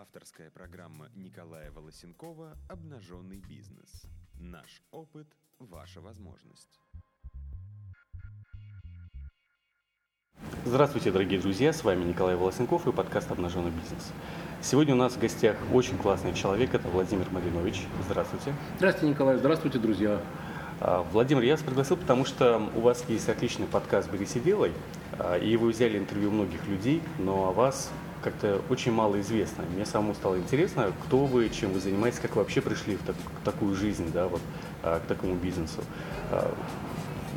[0.00, 4.06] Авторская программа Николая Волосенкова «Обнаженный бизнес».
[4.38, 5.26] Наш опыт–
[5.58, 6.78] ваша возможность.
[10.64, 14.12] Здравствуйте, дорогие друзья, с вами Николай Волосенков и подкаст «Обнаженный бизнес».
[14.62, 17.84] Сегодня у нас в гостях очень классный человек, это Владимир Маринович.
[18.04, 18.54] Здравствуйте.
[18.76, 20.22] Здравствуйте, Николай, здравствуйте, друзья.
[20.80, 24.72] А, Владимир, я вас пригласил, потому что у вас есть отличный подкаст «Бери сиделой»,
[25.18, 27.90] а, и вы взяли интервью многих людей, но о вас
[28.22, 29.64] как-то очень мало известно.
[29.74, 33.16] Мне самому стало интересно, кто вы, чем вы занимаетесь, как вы вообще пришли в так,
[33.44, 34.40] такую жизнь, да, вот,
[34.82, 35.82] а, к такому бизнесу.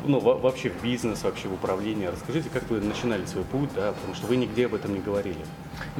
[0.04, 2.10] Ну, вообще в бизнес, вообще в управление.
[2.10, 5.38] Расскажите, как вы начинали свой путь, да, потому что вы нигде об этом не говорили.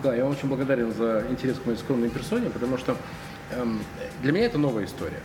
[0.02, 2.96] Да, я вам очень благодарен за интерес к моей скромной персоне, потому что
[3.52, 3.80] эм,
[4.22, 5.20] для меня это новая история.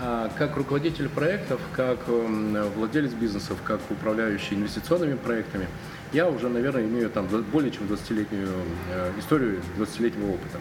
[0.00, 5.68] А как руководитель проектов, как эм, владелец бизнесов, как управляющий инвестиционными проектами,
[6.12, 8.48] я уже, наверное, имею там более чем 20-летнюю
[8.90, 10.58] э, историю, 20-летнего опыта.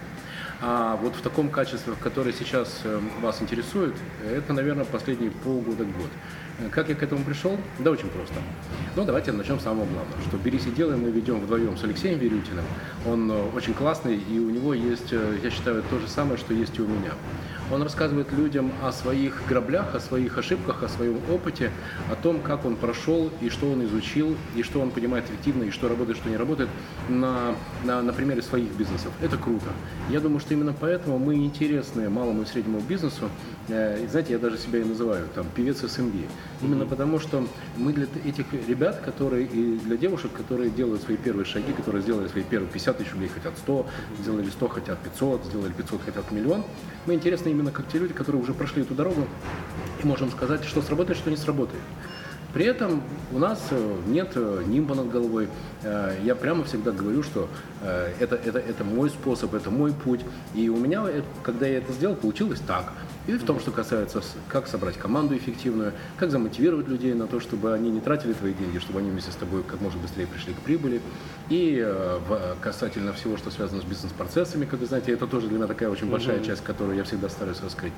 [0.62, 6.10] А вот в таком качестве, которое сейчас эм, вас интересует, это, наверное, последние полгода-год.
[6.72, 7.56] Как я к этому пришел?
[7.78, 8.34] Да очень просто.
[8.96, 12.18] Ну, давайте начнем с самого главного, что «Берись и делай» мы ведем вдвоем с Алексеем
[12.18, 12.66] Верютиным.
[13.06, 16.56] Он э, очень классный, и у него есть, э, я считаю, то же самое, что
[16.56, 17.12] есть и у меня.
[17.72, 21.72] Он рассказывает людям о своих граблях, о своих ошибках, о своем опыте,
[22.10, 25.70] о том, как он прошел и что он изучил, и что он понимает эффективно, и
[25.70, 26.70] что работает, что не работает
[27.10, 29.12] на, на, на примере своих бизнесов.
[29.22, 29.68] Это круто.
[30.10, 33.30] Я думаю, что именно поэтому мы интересны малому и среднему бизнесу.
[33.70, 36.14] Э, и, знаете, я даже себя и называю там певец СМБ.
[36.62, 36.90] Именно mm-hmm.
[36.90, 37.48] потому, что
[37.78, 42.28] мы для этих ребят, которые и для девушек, которые делают свои первые шаги, которые сделали
[42.28, 43.88] свои первые 50 тысяч рублей, хотят 100,
[44.20, 46.64] сделали 100, хотят 500, сделали 500, хотят миллион,
[47.06, 49.26] мы интересны именно как те люди, которые уже прошли эту дорогу
[50.04, 51.82] и можем сказать, что сработает, что не сработает.
[52.58, 55.48] При этом у нас э, нет э, нимба над головой.
[55.84, 57.48] Э, я прямо всегда говорю, что
[58.20, 60.22] это, это, это мой способ, это мой путь.
[60.56, 61.04] И у меня,
[61.44, 62.92] когда я это сделал, получилось так.
[63.28, 67.76] И в том, что касается, как собрать команду эффективную, как замотивировать людей на то, чтобы
[67.76, 70.58] они не тратили твои деньги, чтобы они вместе с тобой как можно быстрее пришли к
[70.58, 71.00] прибыли.
[71.50, 71.88] И
[72.62, 76.10] касательно всего, что связано с бизнес-процессами, как вы знаете, это тоже для меня такая очень
[76.10, 76.46] большая mm-hmm.
[76.48, 77.94] часть, которую я всегда стараюсь раскрыть.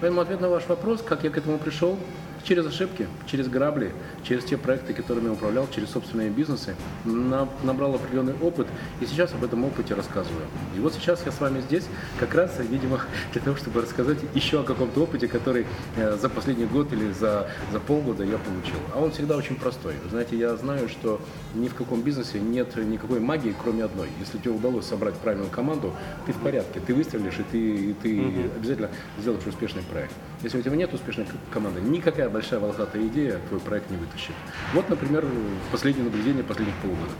[0.00, 1.98] Поэтому ответ на ваш вопрос, как я к этому пришел,
[2.44, 8.34] через ошибки, через грабли, через те проекты, которыми я управлял, через собственные бизнесы, набрал определенный
[8.40, 8.66] опыт,
[9.00, 10.44] и сейчас об этом опыте рассказываю.
[10.76, 11.84] И вот сейчас я с вами здесь,
[12.20, 13.00] как раз, видимо,
[13.32, 15.66] для того, чтобы рассказать еще о каком-то опыте, который
[15.96, 18.78] э, за последний год или за, за полгода я получил.
[18.94, 19.94] А он всегда очень простой.
[20.02, 21.20] Вы знаете, я знаю, что
[21.54, 24.08] ни в каком бизнесе нет никакой магии, кроме одной.
[24.20, 25.92] Если тебе удалось собрать правильную команду,
[26.26, 28.56] ты в порядке, ты выстрелишь, и ты, и ты mm-hmm.
[28.56, 30.14] обязательно сделаешь успешный проект.
[30.44, 34.34] Если у тебя нет успешной команды, никакая большая волосатая идея твой проект не вытащит.
[34.74, 35.24] Вот, например,
[35.72, 37.12] последнее наблюдение последних полугода.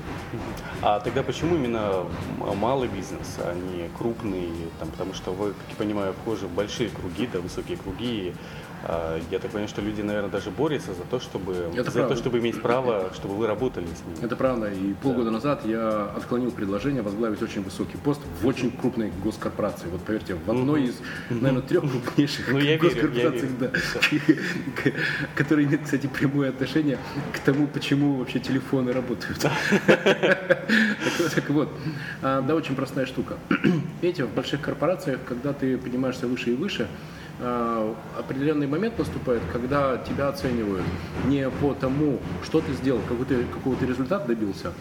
[0.82, 2.04] А тогда почему именно
[2.36, 4.50] малый бизнес, а не крупный?
[4.78, 8.34] Там, потому что вы, как я понимаю, вхожи в большие круги, да, высокие круги,
[9.30, 12.38] я так понимаю, что люди, наверное, даже борются за то, чтобы, Это за то, чтобы
[12.38, 14.24] иметь право, чтобы вы работали с ними.
[14.24, 14.70] Это правда.
[14.70, 15.30] И полгода да.
[15.30, 19.88] назад я отклонил предложение возглавить очень высокий пост в очень крупной госкорпорации.
[19.88, 20.96] Вот поверьте, в одной из,
[21.30, 23.70] наверное, трех крупнейших ну, госкорпораций, да,
[25.34, 26.98] которые имеют, кстати, прямое отношение
[27.32, 29.46] к тому, почему вообще телефоны работают.
[31.34, 31.68] Так вот,
[32.22, 33.36] а, да, очень простая штука.
[34.02, 36.88] Видите, в больших корпорациях, когда ты поднимаешься выше и выше,
[37.38, 40.84] определенный момент наступает, когда тебя оценивают
[41.26, 44.72] не по тому, что ты сделал, какой ты, какого ты результат добился,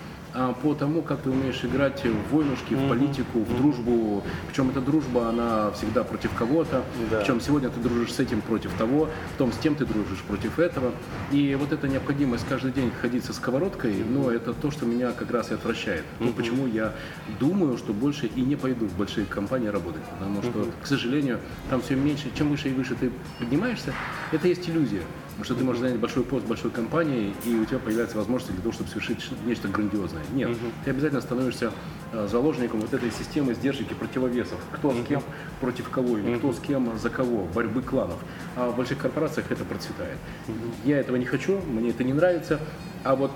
[0.62, 4.24] по тому, как ты умеешь играть в войнушки, в политику, в дружбу.
[4.48, 6.84] Причем эта дружба, она всегда против кого-то.
[7.12, 7.20] Да.
[7.20, 10.92] Причем сегодня ты дружишь с этим против того, потом с тем ты дружишь против этого.
[11.32, 15.32] И вот эта необходимость каждый день ходить со сковородкой, ну, это то, что меня как
[15.32, 16.04] раз и отвращает.
[16.20, 16.94] Ну, почему я
[17.40, 20.04] думаю, что больше и не пойду в большие компании работать.
[20.04, 21.40] Потому что, к сожалению,
[21.70, 23.94] там все меньше, чем выше и выше ты поднимаешься,
[24.32, 25.02] это есть иллюзия.
[25.34, 28.62] Потому что ты можешь занять большой пост большой компании, и у тебя появляется возможность для
[28.62, 30.22] того, чтобы совершить нечто грандиозное.
[30.32, 30.58] Нет, угу.
[30.86, 31.72] ты обязательно становишься
[32.12, 34.60] э, заложником вот этой системы сдержек и противовесов.
[34.72, 35.02] Кто угу.
[35.04, 35.24] с кем
[35.60, 36.38] против кого, или угу.
[36.38, 38.20] кто с кем за кого, борьбы кланов.
[38.56, 40.18] А в больших корпорациях это процветает.
[40.48, 40.56] Угу.
[40.86, 42.60] Я этого не хочу, мне это не нравится.
[43.04, 43.32] А вот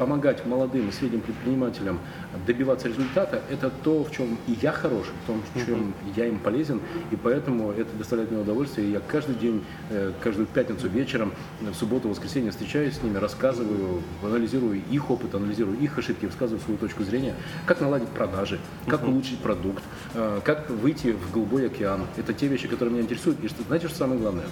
[0.00, 2.00] помогать молодым и средним предпринимателям
[2.46, 6.12] добиваться результата, это то, в чем и я хорош, в том, в чем uh-huh.
[6.16, 6.80] я им полезен,
[7.10, 8.88] и поэтому это доставляет мне удовольствие.
[8.88, 13.18] И я каждый день, э, каждую пятницу вечером, в субботу, в воскресенье встречаюсь с ними,
[13.18, 17.34] рассказываю, анализирую их опыт, анализирую их ошибки, высказываю свою точку зрения,
[17.66, 19.10] как наладить продажи, как uh-huh.
[19.10, 22.06] улучшить продукт, э, как выйти в голубой океан.
[22.16, 23.44] Это те вещи, которые меня интересуют.
[23.44, 24.46] И что, знаете, что самое главное?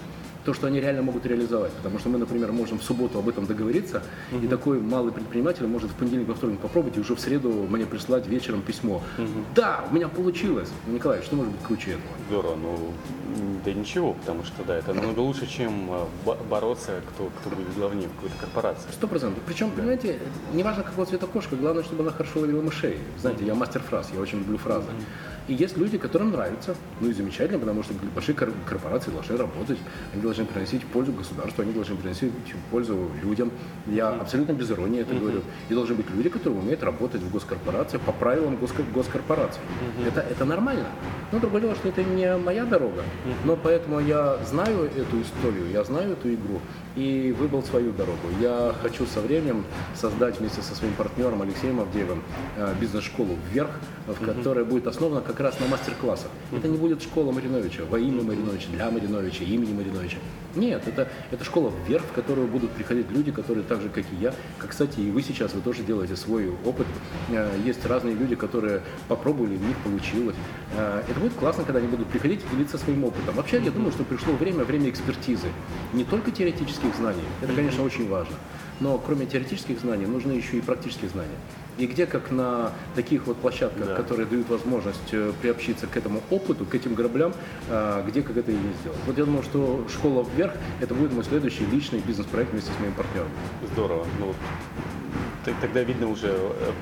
[0.48, 1.72] То, что они реально могут реализовать.
[1.72, 4.02] Потому что мы, например, можем в субботу об этом договориться,
[4.32, 4.42] угу.
[4.42, 7.84] и такой малый предприниматель может в понедельник, во вторник попробовать, и уже в среду мне
[7.84, 9.02] прислать вечером письмо.
[9.18, 9.44] Угу.
[9.54, 10.70] Да, у меня получилось.
[10.86, 12.14] Николай, что может быть круче этого?
[12.30, 12.92] Здорово, ну
[13.62, 16.08] да ничего, потому что да, это намного лучше, чем а,
[16.48, 18.88] бороться, кто, кто будет главнее в какой-то корпорации.
[18.90, 19.42] Сто процентов.
[19.46, 19.76] Причем, да.
[19.76, 20.18] понимаете,
[20.54, 22.98] неважно какого цвета кошка, главное, чтобы она хорошо ловила мышей.
[23.18, 24.88] Знаете, я мастер фраз, я очень люблю фразы.
[25.48, 29.78] И есть люди, которым нравится, ну и замечательно, потому что большие корпорации должны работать,
[30.12, 32.32] они должны приносить пользу государству, они должны приносить
[32.70, 33.50] пользу людям.
[33.86, 35.42] Я абсолютно без иронии это говорю.
[35.68, 38.58] И должны быть люди, которые умеют работать в госкорпорациях по правилам
[38.94, 39.60] госкорпораций.
[40.06, 40.86] Это, это нормально.
[41.32, 43.02] Но другое дело, что это не моя дорога.
[43.44, 46.60] Но поэтому я знаю эту историю, я знаю эту игру
[46.96, 48.18] и выбрал свою дорогу.
[48.40, 49.64] Я хочу со временем
[49.94, 52.22] создать вместе со своим партнером Алексеем Авдеевым
[52.56, 53.70] э, бизнес-школу «Вверх»,
[54.06, 56.30] в которой будет основана как раз на мастер-классах.
[56.56, 60.17] Это не будет школа Мариновича, во имя Мариновича, для Мариновича, имени Мариновича.
[60.54, 64.16] Нет, это, это школа «Вверх», в которую будут приходить люди, которые так же, как и
[64.18, 66.86] я, как, кстати, и вы сейчас, вы тоже делаете свой опыт.
[67.30, 70.36] Э, есть разные люди, которые попробовали, у них получилось.
[70.74, 73.34] Э, это будет классно, когда они будут приходить и делиться своим опытом.
[73.34, 75.48] Вообще, я думаю, что пришло время, время экспертизы.
[75.92, 77.22] Не только теоретически теоретических знаний.
[77.42, 78.34] Это, конечно, очень важно.
[78.80, 81.36] Но кроме теоретических знаний нужны еще и практические знания.
[81.78, 83.94] И где, как на таких вот площадках, да.
[83.94, 87.32] которые дают возможность э, приобщиться к этому опыту, к этим граблям,
[87.68, 88.98] э, где, как это и сделать.
[89.06, 92.94] Вот я думаю, что школа вверх– это будет мой следующий личный бизнес-проект вместе с моим
[92.94, 93.28] партнером.
[93.72, 94.06] Здорово.
[94.18, 94.34] Ну,
[95.60, 96.28] тогда видно уже,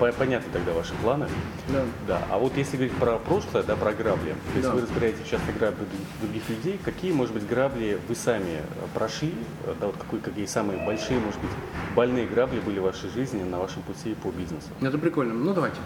[0.00, 1.26] э, понятны тогда ваши планы.
[1.68, 1.82] Да.
[2.06, 2.22] да.
[2.30, 4.74] А вот если говорить про прошлое, да, про грабли, то есть да.
[4.74, 5.84] вы разбираете часто грабли
[6.20, 8.60] других людей, какие, может быть, грабли вы сами
[8.94, 9.34] прошли,
[9.80, 11.50] да, вот какие, какие самые большие, может быть,
[11.94, 14.68] больные грабли были в вашей жизни на вашем пути по бизнесу?
[14.80, 15.34] Это прикольно.
[15.34, 15.78] Ну, давайте.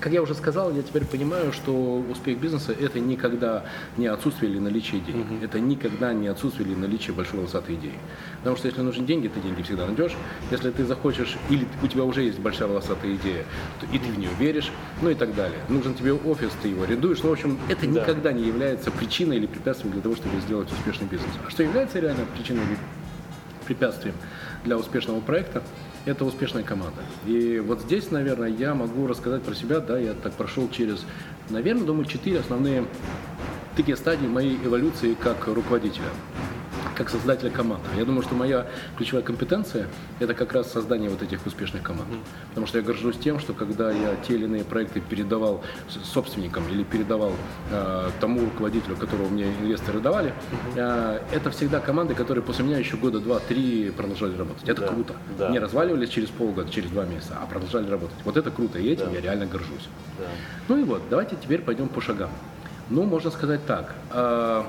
[0.00, 1.72] Как я уже сказал, я теперь понимаю, что
[2.08, 3.64] успех бизнеса– это никогда
[3.96, 5.26] не отсутствие или наличие денег.
[5.26, 5.44] Uh-huh.
[5.44, 7.94] Это никогда не отсутствие или наличие большой волосатой идеи.
[8.38, 10.12] Потому что если нужны деньги, ты деньги всегда найдешь.
[10.52, 13.44] Если ты захочешь, или у тебя уже есть большая волосатая идея,
[13.80, 14.70] то и ты в нее веришь,
[15.02, 15.58] ну и так далее.
[15.68, 17.22] Нужен тебе офис, ты его арендуешь.
[17.24, 18.00] Ну, в общем, это да.
[18.00, 21.30] никогда не является причиной или препятствием для того, чтобы сделать успешный бизнес.
[21.44, 22.78] А что является реально причиной или
[23.66, 24.14] препятствием
[24.64, 25.62] для успешного проекта–
[26.08, 27.02] это успешная команда.
[27.26, 31.04] И вот здесь, наверное, я могу рассказать про себя, да, я так прошел через,
[31.50, 32.84] наверное, думаю, четыре основные
[33.76, 36.06] такие стадии моей эволюции как руководителя
[36.98, 37.86] как создателя команды.
[37.96, 38.66] Я думаю, что моя
[38.96, 39.86] ключевая компетенция–
[40.18, 42.08] это как раз создание вот этих успешных команд.
[42.48, 46.82] Потому что я горжусь тем, что когда я те или иные проекты передавал собственникам или
[46.82, 47.32] передавал
[47.70, 50.34] э, тому руководителю, которого мне инвесторы давали,
[50.74, 54.68] э, это всегда команды, которые после меня еще года два-три продолжали работать.
[54.68, 55.14] Это да, круто.
[55.38, 55.50] Да.
[55.50, 58.16] Не разваливались через полгода, через два месяца, а продолжали работать.
[58.24, 59.12] Вот это круто, и этим да.
[59.12, 59.88] я реально горжусь.
[60.18, 60.24] Да.
[60.66, 62.30] Ну и вот, давайте теперь пойдем по шагам.
[62.90, 63.94] Ну, можно сказать так.
[64.10, 64.64] Э,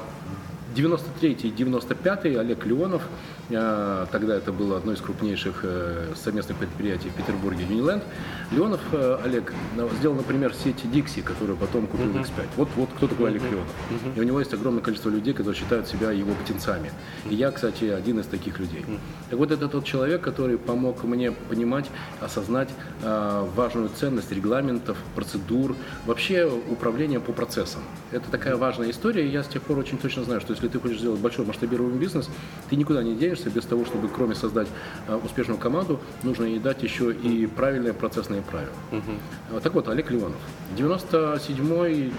[0.75, 3.03] 93 95 Олег Леонов,
[3.49, 8.03] тогда это было одно из крупнейших э, совместных предприятий в Петербурге, Юниленд.
[8.51, 9.53] Леонов э, Олег
[9.97, 12.21] сделал, например, сеть Dixie, которую потом купил uh-huh.
[12.21, 12.45] X5.
[12.57, 13.29] Вот, вот кто такой uh-huh.
[13.29, 13.67] Олег Леонов.
[13.89, 14.17] Uh-huh.
[14.17, 16.91] И у него есть огромное количество людей, которые считают себя его птенцами.
[17.27, 18.85] И я, кстати, один из таких людей.
[19.29, 21.85] Так вот, это тот человек, который помог мне понимать,
[22.21, 22.69] осознать
[23.01, 25.75] важную ценность регламентов, процедур,
[26.05, 27.81] вообще управления по процессам.
[28.11, 30.79] Это такая важная история, и я с тех пор очень точно знаю, что если ты
[30.79, 32.29] хочешь сделать большой масштабируемый бизнес,
[32.69, 34.67] ты никуда не денешься без того, чтобы кроме создать
[35.07, 38.73] э, успешную команду, нужно ей дать еще и правильные процессные правила.
[38.91, 39.59] Угу.
[39.61, 40.39] Так вот, Олег Ливанов.
[40.75, 42.11] 97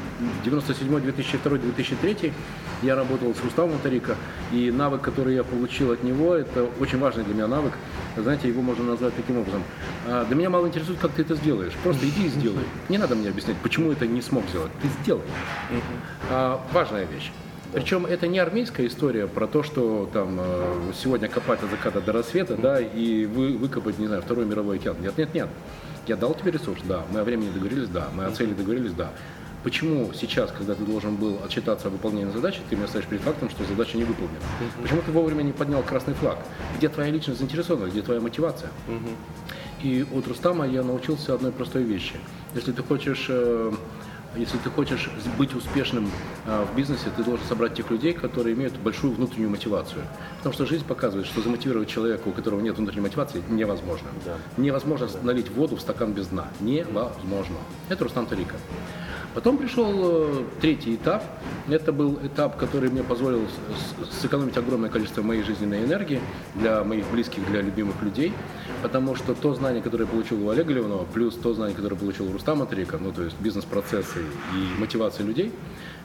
[0.45, 2.33] 97 2002 2003
[2.83, 4.16] я работал с Руставом Тарика,
[4.52, 7.75] и навык, который я получил от него, это очень важный для меня навык.
[8.16, 9.62] Знаете, его можно назвать таким образом.
[10.06, 11.73] «А, для меня мало интересует, как ты это сделаешь.
[11.83, 12.64] Просто иди и сделай.
[12.88, 14.73] Не надо мне объяснять, почему это не смог сделать.
[14.80, 15.23] Ты сделай.
[16.30, 17.30] А, важная вещь.
[17.73, 22.12] Причем это не армейская история про то, что там э, сегодня копать от заката до
[22.12, 24.97] рассвета, да, и вы, выкопать, не знаю, второй мировой океан.
[25.00, 25.49] Нет, нет, нет.
[26.07, 27.05] Я дал тебе ресурс, да.
[27.12, 28.09] Мы о времени договорились, да.
[28.15, 29.11] Мы о цели договорились, да.
[29.62, 33.50] Почему сейчас, когда ты должен был отчитаться о выполнении задачи, ты меня ставишь перед фактом,
[33.50, 34.39] что задача не выполнена?
[34.39, 34.83] Uh-huh.
[34.83, 36.39] Почему ты вовремя не поднял красный флаг?
[36.79, 38.71] Где твоя личность заинтересованность, где твоя мотивация?
[38.89, 39.15] Uh-huh.
[39.83, 42.15] И от Рустама я научился одной простой вещи.
[42.55, 43.73] Если ты хочешь э,
[44.37, 46.10] если ты хочешь быть успешным
[46.46, 50.02] а, в бизнесе, ты должен собрать тех людей, которые имеют большую внутреннюю мотивацию.
[50.38, 54.08] Потому что жизнь показывает, что замотивировать человека, у которого нет внутренней мотивации, невозможно.
[54.25, 54.37] Да.
[54.56, 55.18] Невозможно да.
[55.22, 56.49] налить воду в стакан без дна.
[56.60, 57.56] Невозможно.
[57.88, 58.54] Это Рустам Тарика.
[59.34, 61.22] Потом пришел э, третий этап.
[61.68, 63.42] Это был этап, который мне позволил
[64.20, 66.20] сэкономить огромное количество моей жизненной энергии
[66.56, 68.32] для моих близких, для любимых людей.
[68.82, 72.28] Потому что то знание, которое я получил у Олега Леонова, плюс то знание, которое получил
[72.28, 75.52] у Рустама Трика, ну то есть бизнес-процессы и мотивация людей,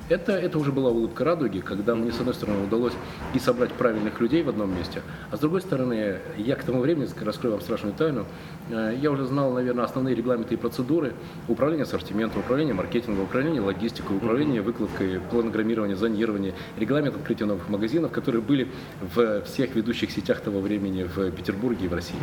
[0.08, 2.94] Это, это уже была улыбка радуги, когда мне, с одной стороны, удалось
[3.34, 7.08] и собрать правильных людей в одном месте, а с другой стороны, я к тому времени,
[7.22, 8.26] раскрою вам страшную тайну,
[8.70, 11.14] э, я уже знал, наверное, основные регламенты и процедуры
[11.48, 18.44] управления ассортиментом, управления маркетингом, управления логистикой, управления выкладкой, планограммирования, зонирования, регламент открытия новых магазинов, которые
[18.44, 18.68] были
[19.16, 22.16] в всех ведущих сетях того времени в Петербурге и в России.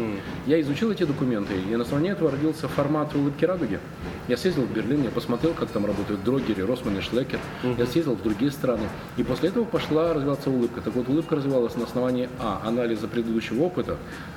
[0.46, 3.80] Я изучил эти документы, и на основании этого родился формат улыбки радуги.
[4.28, 7.40] Я съездил в Берлин, я посмотрел, как там работают дрогери, Росман и Шлекер.
[7.78, 8.88] Я съездил в другие страны.
[9.16, 10.80] И после этого пошла развиваться улыбка.
[10.80, 12.60] Так вот, улыбка развивалась на основании А.
[12.64, 13.96] Анализа предыдущего опыта,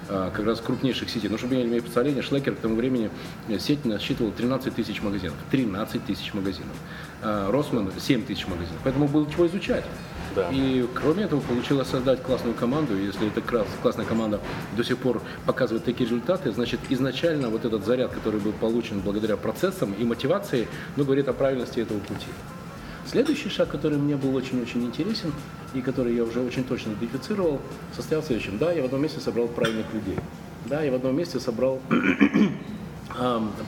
[0.09, 1.29] а, как раз крупнейших сетей.
[1.29, 3.09] Ну, чтобы иметь представление, Шлекер к тому времени
[3.47, 5.35] э, сеть насчитывала 13 тысяч магазинов.
[5.51, 6.75] 13 тысяч магазинов.
[7.21, 8.79] А, Росман 7 тысяч магазинов.
[8.83, 9.85] Поэтому было чего изучать.
[10.35, 10.49] Да.
[10.51, 12.97] И кроме этого получилось создать классную команду.
[12.97, 13.41] Если эта
[13.81, 14.41] классная команда
[14.75, 19.37] до сих пор показывает такие результаты, значит изначально вот этот заряд, который был получен благодаря
[19.37, 22.27] процессам и мотивации, ну, говорит о правильности этого пути.
[23.05, 25.31] Следующий шаг, который мне был очень-очень интересен
[25.73, 27.61] и который я уже очень точно идентифицировал,
[27.95, 28.57] состоял в следующем.
[28.57, 30.17] Да, я в одном месте собрал правильных людей.
[30.65, 31.79] Да, я в одном месте собрал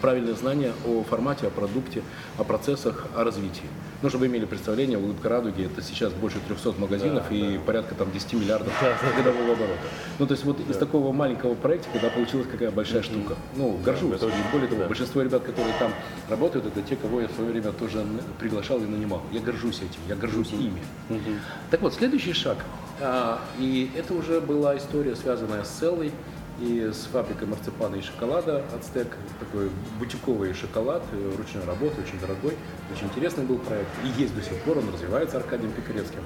[0.01, 2.01] правильные знания о формате, о продукте,
[2.38, 3.67] о процессах, о развитии.
[4.01, 7.63] Ну, чтобы вы имели представление, улыбка радуги это сейчас больше 300 магазинов да, и да.
[7.63, 9.79] порядка там 10 миллиардов да, годового оборота.
[10.20, 10.72] Ну, то есть вот да.
[10.72, 13.36] из такого маленького проекта, когда получилась какая большая штука.
[13.56, 14.20] Ну, горжусь.
[14.20, 14.88] Да, более того, да.
[14.88, 15.91] большинство ребят, которые там
[16.29, 18.06] работают, это те, кого я в свое время тоже
[18.39, 19.24] приглашал и нанимал.
[19.32, 20.67] Я горжусь этим, я горжусь mm-hmm.
[20.67, 20.82] ими.
[21.10, 21.38] Mm-hmm.
[21.72, 22.58] Так вот, следующий шаг.
[23.00, 26.12] А, и это уже была история, связанная с целой
[26.59, 29.07] и с фабрикой марципана и шоколада Ацтек,
[29.39, 32.57] такой бутиковый шоколад, э, ручной работы, очень дорогой,
[32.91, 36.21] очень интересный был проект, и есть до сих пор, он развивается Аркадием Пикарецким.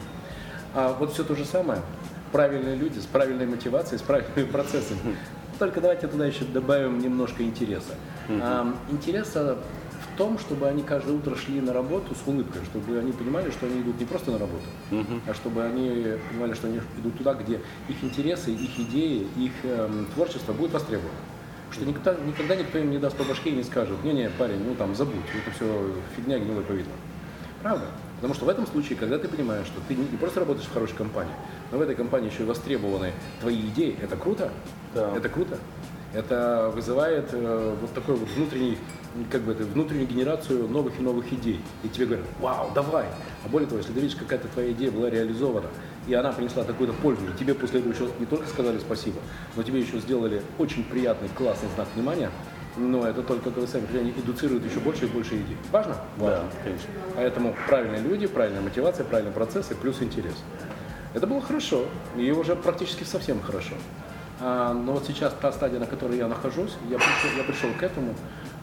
[0.73, 1.81] А вот все то же самое,
[2.31, 5.17] правильные люди с правильной мотивацией, с правильными процессами.
[5.59, 7.93] Только давайте туда еще добавим немножко интереса.
[8.89, 9.57] Интереса
[10.21, 13.81] том, чтобы они каждое утро шли на работу с улыбкой, чтобы они понимали, что они
[13.81, 15.21] идут не просто на работу, uh-huh.
[15.27, 17.59] а чтобы они понимали, что они идут туда, где
[17.89, 21.17] их интересы, их идеи, их эм, творчество будет востребовано.
[21.71, 24.75] Что никогда, никогда никто им не даст по башке и не скажет, не-не, парень, ну
[24.75, 25.65] там забудь, это все
[26.15, 26.93] фигня гнилой повидно.
[27.63, 27.85] Правда?
[28.17, 30.97] Потому что в этом случае, когда ты понимаешь, что ты не просто работаешь в хорошей
[30.97, 31.33] компании,
[31.71, 34.51] но в этой компании еще и востребованы твои идеи, это круто,
[34.93, 35.17] да.
[35.17, 35.57] это круто.
[36.13, 38.77] Это вызывает э, вот такой вот внутренний
[39.29, 41.61] как бы это, внутреннюю генерацию новых и новых идей.
[41.83, 43.05] И тебе говорят, вау, давай.
[43.43, 45.67] А более того, если ты видишь, какая-то твоя идея была реализована,
[46.07, 49.19] и она принесла такую-то пользу, и тебе после этого еще не только сказали спасибо,
[49.55, 52.31] но тебе еще сделали очень приятный, классный знак внимания,
[52.77, 55.57] но это только, вы сами они индуцируют еще больше и больше идей.
[55.71, 55.97] Важно?
[56.17, 56.43] Важно.
[56.43, 56.89] Да, конечно.
[57.15, 60.35] Поэтому правильные люди, правильная мотивация, правильные процессы, плюс интерес.
[61.13, 63.73] Это было хорошо, и уже практически совсем хорошо.
[64.39, 67.83] А, но вот сейчас та стадия, на которой я нахожусь, я пришел, я пришел к
[67.83, 68.15] этому,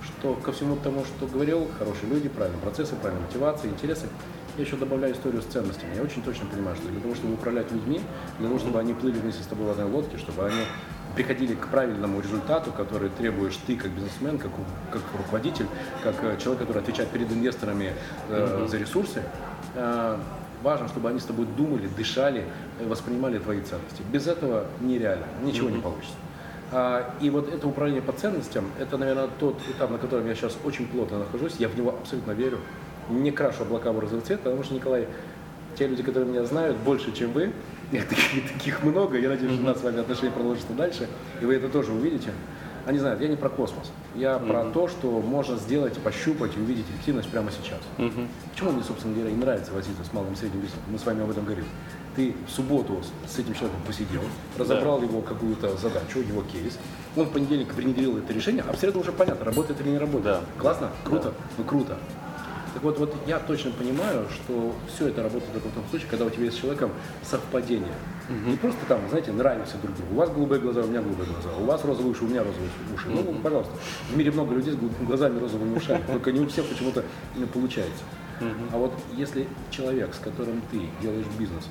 [0.03, 4.07] что ко всему тому, что говорил, хорошие люди, правильные процессы, правильная мотивация, интересы,
[4.57, 5.95] я еще добавляю историю с ценностями.
[5.95, 8.01] Я очень точно понимаю, что для того, чтобы управлять людьми,
[8.39, 10.63] для того, чтобы они плыли вместе с тобой в одной лодке, чтобы они
[11.15, 14.51] приходили к правильному результату, который требуешь ты как бизнесмен, как,
[14.91, 15.67] как руководитель,
[16.03, 17.93] как э, человек, который отвечает перед инвесторами
[18.29, 19.23] э, за ресурсы,
[19.75, 20.19] э,
[20.63, 22.45] важно, чтобы они с тобой думали, дышали,
[22.79, 24.03] э, воспринимали твои ценности.
[24.13, 26.15] Без этого нереально, ничего не получится.
[26.71, 30.57] А, и вот это управление по ценностям, это, наверное, тот этап, на котором я сейчас
[30.65, 32.59] очень плотно нахожусь, я в него абсолютно верю.
[33.09, 35.09] Не крашу облака в розовый цвет, потому что, Николай,
[35.79, 37.53] те люди, которые меня знают больше, чем вы,
[37.91, 41.09] таких, таких много, я надеюсь, что у нас с вами отношения продолжатся дальше,
[41.41, 42.33] и вы это тоже увидите.
[42.85, 44.49] Они знают, я не про космос, я mm-hmm.
[44.49, 47.81] про то, что можно сделать, пощупать и увидеть эффективность прямо сейчас.
[47.99, 48.29] Mm-hmm.
[48.53, 50.83] Почему мне, собственно говоря, и нравится возиться с малым и средним бизнесом?
[50.89, 51.67] Мы с вами об этом говорили
[52.19, 54.23] ты в субботу с этим человеком посидел,
[54.59, 55.07] разобрал да.
[55.07, 56.77] его какую-то задачу, его кейс,
[57.17, 60.25] он в понедельник внедрил это решение, а в среду уже понятно, работает или не работает.
[60.25, 60.41] Да.
[60.59, 60.91] Классно?
[61.05, 61.29] Круто?
[61.29, 61.35] Да.
[61.59, 61.97] Ну круто.
[62.75, 66.25] Так вот, вот я точно понимаю, что все это работает только в том случае, когда
[66.25, 66.91] у тебя есть с человеком
[67.23, 67.95] совпадение.
[68.29, 68.51] Угу.
[68.51, 70.15] Не просто там, знаете, нравимся друг другу.
[70.15, 71.57] У вас голубые глаза, у меня голубые глаза.
[71.57, 73.09] У вас розовые уши, у меня розовые уши.
[73.09, 73.33] Угу.
[73.33, 73.73] Ну, пожалуйста.
[74.11, 77.05] В мире много людей с глазами розовыми ушами, только не у всех почему-то
[77.37, 78.03] не получается.
[78.41, 78.49] Угу.
[78.73, 81.65] А вот если человек, с которым ты делаешь бизнес,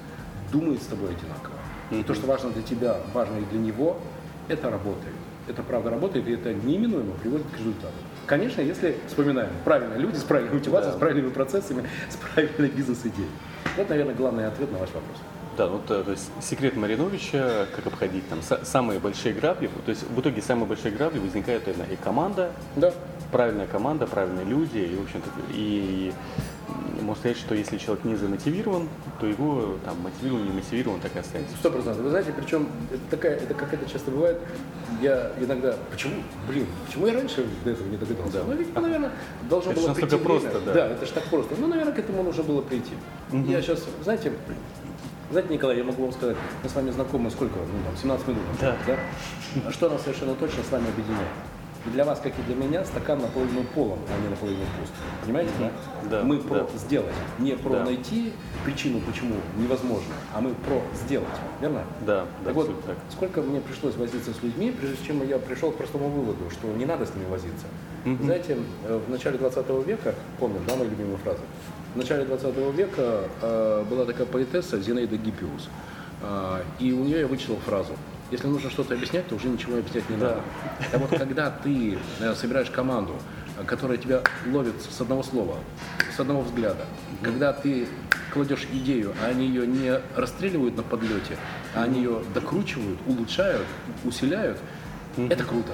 [0.51, 1.55] думает с тобой одинаково.
[1.91, 3.97] И то, что важно для тебя, важно и для него,
[4.47, 5.15] это работает.
[5.47, 7.93] Это правда работает, и это неминуемо приводит к результату.
[8.25, 10.97] Конечно, если вспоминаем, правильные люди с правильной мотивацией, да.
[10.97, 13.29] с правильными процессами, с правильной бизнес-идеей.
[13.77, 15.17] Вот, наверное, главный ответ на ваш вопрос.
[15.57, 20.03] Да, ну то, то есть секрет Мариновича, как обходить там самые большие грабли, то есть
[20.03, 22.93] в итоге самые большие грабли возникают именно и команда, да.
[23.31, 26.13] правильная команда, правильные люди, и в общем-то и
[27.01, 28.87] можно сказать, что если человек не замотивирован,
[29.19, 31.55] то его там мотивирован, не мотивирован, так и останется.
[31.57, 32.03] Сто процентов.
[32.03, 34.37] Вы знаете, причем это такая, это как это часто бывает,
[35.01, 36.15] я иногда, почему,
[36.47, 38.31] блин, почему я раньше до этого не догадался?
[38.39, 38.43] Да.
[38.47, 39.11] Ну, ведь, наверное,
[39.49, 40.25] должно Это было прийти время.
[40.25, 40.73] просто, да.
[40.73, 41.55] Да, это же так просто.
[41.57, 42.93] Ну, наверное, к этому нужно было прийти.
[43.31, 44.31] Я сейчас, знаете,
[45.29, 48.41] знаете, Николай, я могу вам сказать, мы с вами знакомы сколько, ну, там, 17 минут.
[48.61, 48.75] Да.
[48.85, 49.71] да?
[49.71, 51.27] Что нас совершенно точно с вами объединяет?
[51.87, 54.91] И для вас, как и для меня, стакан наполовину полон, а не наполовину пуст.
[55.23, 55.71] Понимаете, да?
[56.09, 56.67] Да, Мы про да.
[56.77, 57.85] сделать, не про Да.
[57.85, 58.33] найти
[58.65, 61.27] причину, почему невозможно, а мы про сделать.
[61.61, 61.83] Верно?
[62.05, 63.03] Да, да, Так вот, абсолютно так.
[63.11, 66.85] сколько мне пришлось возиться с людьми, прежде чем я пришел к простому выводу, что не
[66.85, 67.65] надо с ними возиться.
[68.21, 71.39] Знаете, э, в начале 20 века, помню, да, моя любимая фраза,
[71.93, 75.69] в начале 20 века э, была такая поэтесса Зинаида Гиппиус,
[76.21, 77.93] э, и у нее я вычитал фразу
[78.31, 80.41] если нужно что-то объяснять, то уже ничего объяснять не надо.
[80.93, 83.15] А вот когда ты э, собираешь команду,
[83.57, 85.57] э, которая тебя ловит с одного слова,
[86.15, 86.85] с одного взгляда,
[87.21, 87.87] когда ты
[88.33, 91.37] кладешь идею, а они ее не расстреливают на подлете,
[91.73, 93.65] а они ее докручивают, улучшают,
[94.03, 94.57] усиляют,
[95.17, 95.71] это круто.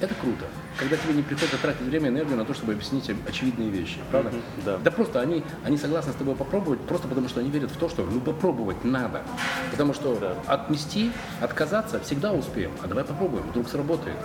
[0.00, 0.44] Это круто.
[0.76, 3.98] Когда тебе не приходится тратить время и энергию на то, чтобы объяснить очевидные вещи.
[4.10, 4.32] Правда?
[4.64, 4.78] Да.
[4.78, 7.88] Да просто они, они согласны с тобой попробовать, просто потому что они верят в то,
[7.88, 9.22] что ну попробовать надо.
[9.70, 10.36] Потому что Да.
[10.46, 12.72] отнести, отказаться всегда успеем.
[12.82, 14.16] А давай попробуем, вдруг сработает.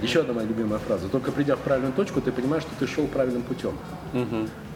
[0.00, 1.08] Еще одна моя любимая фраза.
[1.08, 3.76] Только придя в правильную точку, ты понимаешь, что ты шел правильным путем.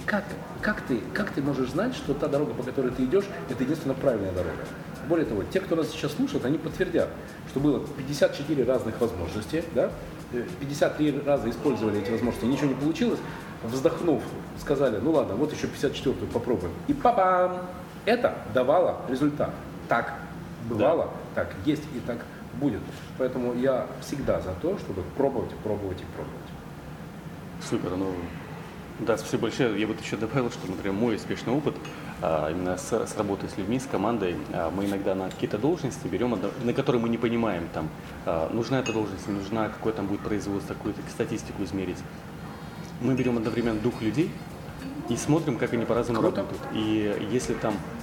[0.04, 0.24] Как,
[0.60, 3.94] как, ты, как ты можешь знать, что та дорога, по которой ты идешь, это единственно
[3.94, 4.64] правильная дорога?
[5.08, 7.08] Более того, те, кто нас сейчас слушает, они подтвердят,
[7.50, 9.90] что было 54 разных возможности, да?
[10.32, 13.20] Э, 53 раза использовали эти возможности, ничего не получилось,
[13.62, 14.22] вздохнув,
[14.60, 16.72] сказали, ну ладно, вот еще 54-ю попробуем.
[16.88, 17.58] И папам!
[18.04, 19.50] Это давало результат.
[19.88, 20.14] Так
[20.68, 22.18] бывало, так есть и так
[22.54, 22.80] будет.
[23.18, 26.36] Поэтому я всегда за то, чтобы пробовать, пробовать и пробовать.
[27.68, 28.12] Супер, ну
[29.00, 29.78] да, спасибо большое.
[29.78, 31.74] Я бы еще добавил, что, например, мой успешный опыт
[32.22, 36.34] именно с, с работой с людьми, с командой, а, мы иногда на какие-то должности берем,
[36.34, 37.88] одно- на которые мы не понимаем, там,
[38.24, 41.98] а, нужна эта должность, не нужна, какое там будет производство, какую-то статистику измерить.
[43.00, 44.30] Мы берем одновременно двух людей
[45.08, 46.60] и смотрим, как они по-разному работают.
[46.72, 47.95] И если там а,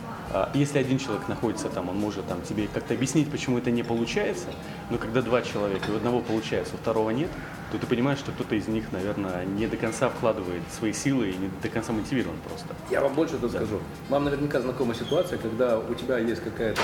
[0.53, 4.47] если один человек находится там, он может там, тебе как-то объяснить, почему это не получается,
[4.89, 7.29] но когда два человека, и у одного получается, у второго нет,
[7.71, 11.37] то ты понимаешь, что кто-то из них, наверное, не до конца вкладывает свои силы и
[11.37, 12.67] не до конца мотивирован просто.
[12.91, 13.79] Я вам больше это скажу.
[14.09, 16.81] Вам наверняка знакома ситуация, когда у тебя есть какая-то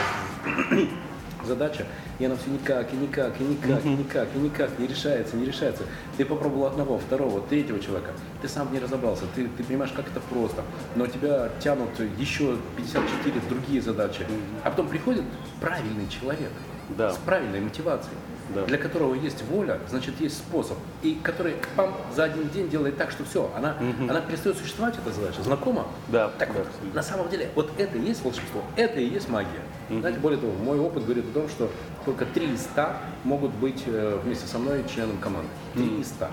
[1.45, 1.85] задача,
[2.19, 5.45] и она все никак, и никак, и никак, и никак, и никак, не решается, не
[5.45, 5.83] решается.
[6.17, 10.07] Ты попробовал одного, второго, третьего человека, ты сам в ней разобрался, ты, ты понимаешь, как
[10.07, 10.61] это просто,
[10.95, 14.25] но тебя тянут еще 54 другие задачи.
[14.63, 15.23] А потом приходит
[15.61, 16.51] правильный человек
[16.97, 17.11] Да.
[17.11, 18.15] с правильной мотивацией,
[18.55, 18.65] Да.
[18.65, 23.11] для которого есть воля, значит есть способ, и который пам, за один день делает так,
[23.11, 23.75] что все, она,
[24.09, 25.41] она перестает существовать, эта задача.
[25.43, 25.85] Знакома?
[26.07, 26.95] Да, Так да, вот, абсолютно.
[26.95, 29.61] на самом деле, вот это и есть волшебство, это и есть магия.
[29.89, 31.69] Знаете, более того, мой опыт говорит о том, что
[32.05, 35.49] только 300 могут быть э, вместе со мной членом команды.
[35.73, 36.29] 300.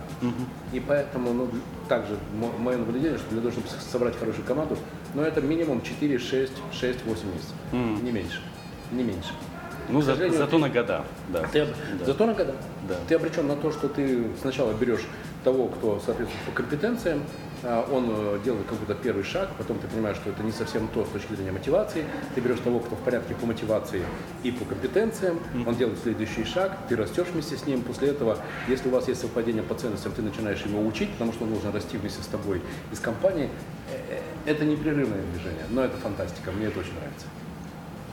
[0.72, 1.48] И поэтому, ну,
[1.88, 4.76] также мо- мое наблюдение, что для того, чтобы собрать хорошую команду,
[5.14, 7.54] ну, это минимум 4, 6, 6, 8 месяцев.
[8.02, 8.40] Не меньше.
[8.92, 9.30] Не меньше.
[9.88, 11.42] Ну, за- зато на года, да.
[11.52, 11.66] Ты
[11.98, 12.04] Да.
[12.06, 12.54] Зато на года.
[12.88, 12.96] Да.
[13.08, 15.06] Ты обречен на то, что ты сначала берешь
[15.44, 17.22] того, кто соответствует по компетенциям,
[17.66, 21.08] он э, делает какой-то первый шаг, потом ты понимаешь, что это не совсем то с
[21.08, 24.02] точки зрения мотивации, ты берешь того, кто в порядке по мотивации
[24.42, 28.88] и по компетенциям, он делает следующий шаг, ты растешь вместе с ним, после этого, если
[28.88, 31.96] у вас есть совпадение по ценностям, ты начинаешь его учить, потому что он должен расти
[31.96, 33.50] вместе с тобой из компании.
[33.90, 37.26] Э, э, Это непрерывное движение, но это фантастика, мне это очень нравится.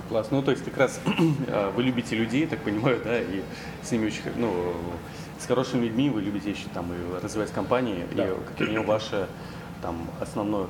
[0.10, 0.28] Класс.
[0.32, 1.00] Ну, то есть как раз
[1.48, 3.42] а, вы любите людей, так понимаю, да, и
[3.84, 4.74] с ними очень, ну,
[5.40, 8.28] с хорошими людьми вы любите еще там и развивать компании, Да.
[8.28, 9.28] и как минимум ваша
[9.82, 10.68] там основная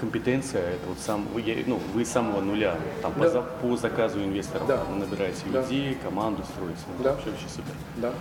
[0.00, 3.30] компетенция, это вот сам, вы, ну, вы с самого нуля, там по, Да.
[3.30, 4.78] за- по заказу инвесторов Да.
[4.78, 5.62] там, набираете Да.
[5.62, 7.12] людей, команду строите, ну, Да.
[7.12, 7.72] вообще, вообще супер.
[7.96, 8.12] Да.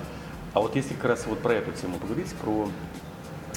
[0.54, 2.70] А вот если как раз вот про эту тему поговорить, про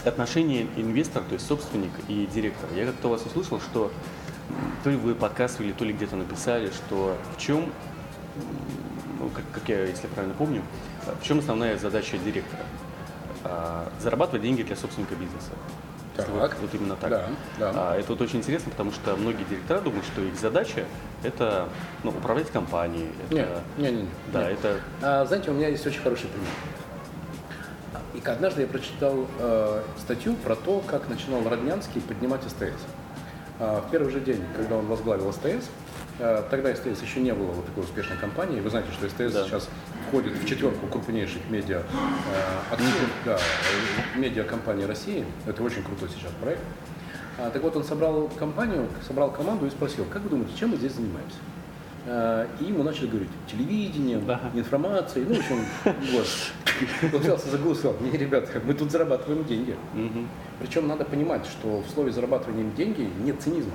[0.05, 2.69] отношения инвестор, то есть собственник и директор.
[2.75, 3.91] Я как-то у вас услышал, что
[4.85, 7.71] то ли вы показывали, то ли где-то написали, что в чем,
[9.21, 10.63] ну, как, как я, если правильно помню,
[11.21, 12.63] в чем основная задача директора?
[13.45, 15.51] А, Зарабатывать деньги для собственника бизнеса.
[16.17, 16.29] Так.
[16.31, 17.11] Вот, вот именно так.
[17.11, 17.73] Да, да.
[17.75, 20.85] А, это вот очень интересно, потому что многие директора думают, что их задача
[21.23, 21.69] это
[22.03, 23.11] ну, управлять компанией.
[23.31, 24.09] Это, Не, не, не.
[24.33, 24.59] Да, Нет.
[24.59, 26.49] это А, знаете, у меня есть очень хороший пример.
[28.15, 32.81] И однажды я прочитал э, статью про то, как начинал Роднянский поднимать СТС.
[33.59, 35.61] А, в первый же день, когда он возглавил СТС, э,
[36.19, 38.61] тогда СТС еще не было вот такой успешной компании.
[38.61, 39.45] Вы знаете, что СТС Да.
[39.45, 39.69] сейчас
[40.09, 45.25] входит в четверку крупнейших медиа э, активных, да, э, медиакомпаний России.
[45.47, 46.63] Это очень крутой сейчас проект.
[47.39, 50.77] А, так вот, он собрал компанию, собрал команду и спросил, как вы думаете, чем мы
[50.77, 51.37] здесь занимаемся?
[52.61, 54.41] И ему начали говорить телевидением, Да.
[54.55, 55.65] информацией, ну, в общем,
[56.13, 56.27] вот.
[57.15, 59.75] Он взялся за и сказал, не, ребята, мы тут зарабатываем деньги.
[59.93, 60.29] Мгм.
[60.61, 63.73] Причем надо понимать, что в слове зарабатыванием деньги нет цинизма.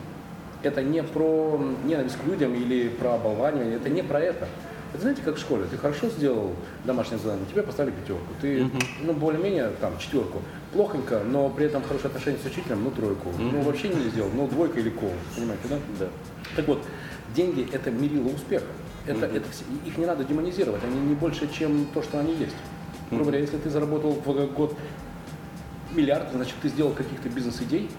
[0.64, 4.48] Это не про ненависть к людям или про оболванивание, это не про это.
[4.94, 6.52] Это знаете, как в школе, ты хорошо сделал
[6.84, 8.70] домашнее задание, тебе поставили пятерку, ты,
[9.02, 10.42] ну, более-менее, там, четверку,
[10.74, 14.48] плохонько, но при этом хорошее отношение с учителем, ну, тройку, ну, вообще не сделал, ну,
[14.48, 15.78] двойка или кол, понимаете, да?
[15.98, 16.08] Да.
[16.58, 16.84] Так вот,
[17.34, 18.66] деньги– это мерило успеха.
[19.08, 22.56] Это, это, все- их не надо демонизировать, они не больше, чем то, что они есть.
[23.10, 24.76] Грубо говоря, если ты заработал в год
[25.96, 27.90] миллиард, значит, ты сделал каких-то бизнес-идей,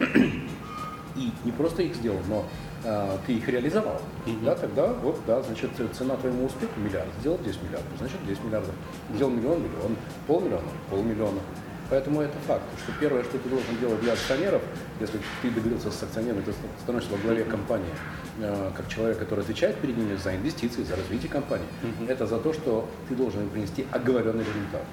[1.22, 2.44] и не просто их сделал, но
[2.84, 4.00] а, ты их реализовал.
[4.42, 7.08] Да, тогда вот, да, значит, цена твоему успеху миллиард.
[7.20, 8.74] Сделал 10 миллиардов, значит 10 миллиардов.
[9.14, 11.40] Сделал миллион, миллион, полмиллиона, полмиллиона.
[11.92, 14.62] Поэтому это факт, что первое, что ты должен делать для акционеров,
[14.98, 17.92] если ты договорился с акционером, ты становишься во главе компании,
[18.40, 21.66] э, как человек, который отвечает перед ними за инвестиции, за развитие компании,
[22.08, 24.84] это за то, что ты должен им принести оговоренный результат.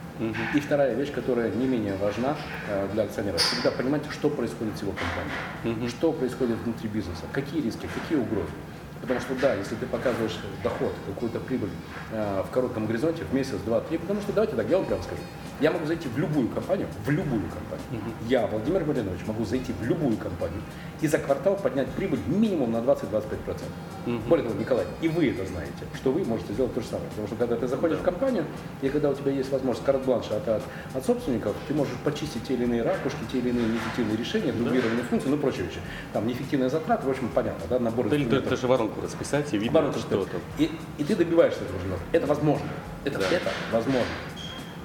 [0.53, 2.35] И вторая вещь, которая не менее важна
[2.67, 7.61] э, для акционеров, всегда понимать, что происходит с его компанией, что происходит внутри бизнеса, какие
[7.61, 8.51] риски, какие угрозы.
[8.99, 11.69] Потому что да, если ты показываешь доход, какую-то прибыль
[12.11, 15.01] э, в коротком горизонте, в месяц, два, три, потому что давайте так, я вам прямо
[15.01, 15.21] скажу.
[15.59, 18.03] Я могу зайти в любую компанию, в любую компанию.
[18.27, 20.61] Я, Владимир Маринович, могу зайти в любую компанию
[21.01, 24.19] и за квартал поднять прибыль минимум на 20-25%.
[24.27, 27.09] Более того, Николай, и вы это знаете, что вы можете сделать то же самое.
[27.09, 28.45] Потому что когда ты заходишь в компанию,
[28.81, 32.53] и когда у тебя есть возможность карт-бланша от, от, от собственников, ты можешь почистить те
[32.53, 35.79] или иные ракушки, те или иные неэффективные решения, дублирование функций, ну прочие вещи.
[36.13, 39.79] Там неэффективные затраты, в общем, понятно, да, набор Да, или даже воронку расписать и видно,
[39.79, 40.41] Воронку что расписать.
[40.57, 40.65] там.
[40.65, 42.01] И, и ты добиваешься этого результата.
[42.11, 42.67] Это возможно.
[43.05, 44.07] Это, это возможно.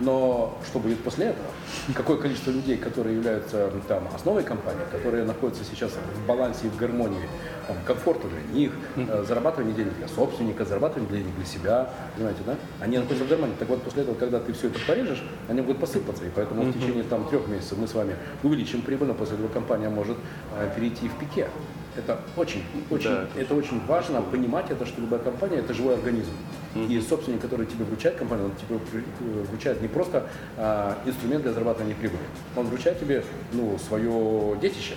[0.00, 1.46] Но что будет после этого?
[1.94, 6.76] Какое количество людей, которые являются там, основой компании, которые находятся сейчас в балансе и в
[6.76, 7.28] гармонии,
[7.68, 12.56] там, комфорта для них, э, зарабатывание денег для собственника, зарабатывание денег для себя, понимаете, да?
[12.80, 13.54] Они находятся в гармонии.
[13.58, 16.24] Так вот, после этого, когда ты все это порежешь, они будут посыпаться.
[16.24, 19.48] И поэтому в течение там, трех месяцев мы с вами увеличим прибыль, но после этого
[19.48, 20.16] компания может
[20.58, 21.48] э, перейти в пике.
[21.96, 26.32] Это очень, очень, Да, это очень важно понимать это, что любая компания это живой организм.
[26.74, 30.26] И собственник, который тебе вручает компанию, он тебе вру- вручает не просто
[30.56, 32.18] а, инструмент для зарабатывания прибыли,
[32.56, 34.96] он вручает тебе ну, свое детище.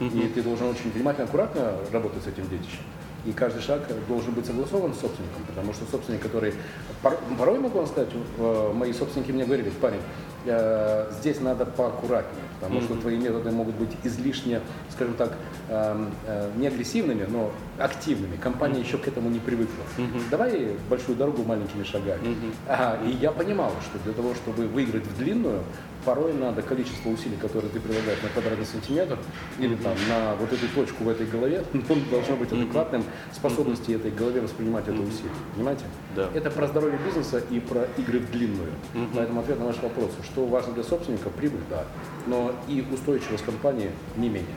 [0.00, 2.78] И ты должен очень внимательно, аккуратно работать с этим детищем.
[3.26, 6.54] И каждый шаг должен быть согласован с собственником, потому что собственник, который...
[7.02, 8.08] пор- Порой могу вам сказать,
[8.38, 10.00] э, мои собственники мне говорили, парень,
[10.48, 15.32] э, здесь надо поаккуратнее, потому что твои методы могут быть излишне, скажем так,
[15.68, 18.36] эм, э, не агрессивными, но активными.
[18.36, 19.84] Компания еще к этому не привыкла.
[20.30, 22.36] Давай большую дорогу маленькими шагами.
[22.66, 25.62] Ага, и я понимал, что для того, чтобы выиграть в длинную,
[26.04, 29.18] порой надо количество усилий, которые ты прилагаешь на квадратный сантиметр,
[29.58, 34.10] или там на вот эту точку в этой голове, он должно быть адекватным способности этой
[34.10, 35.32] голове воспринимать это усилие.
[35.54, 35.84] Понимаете?
[36.16, 36.28] Да.
[36.34, 38.70] Это про здоровье бизнеса и про игры в длинную.
[39.14, 41.84] Поэтому ответ на ваш вопрос, что важно для собственника, прибыль, да,
[42.26, 44.54] но и устойчивость компании не менее,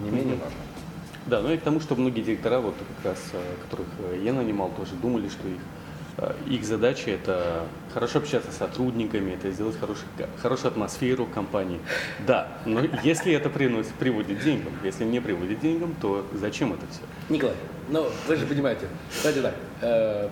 [0.00, 0.71] не менее важно.
[1.26, 4.32] Да, ну и к тому, что многие директора, вот как раз, э, которых э, я
[4.32, 5.60] нанимал, тоже думали, что их,
[6.18, 10.04] э, их задача это хорошо общаться с сотрудниками, это сделать хороший,
[10.38, 11.80] хорошую атмосферу компании.
[12.26, 17.02] Да, но если это приносит, приводит деньгам, если не приводит деньгам, то зачем это все?
[17.32, 17.54] Николай,
[17.88, 18.88] ну вы же понимаете,
[19.22, 20.28] давайте так, э,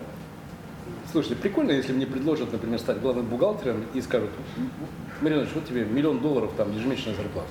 [1.13, 4.31] слушайте, прикольно, если мне предложат, например, стать главным бухгалтером и скажут,
[5.21, 7.51] Маринович, вот тебе миллион долларов там ежемесячная зарплата.